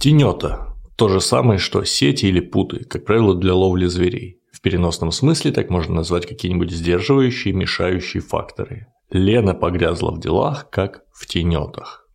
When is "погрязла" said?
9.54-10.10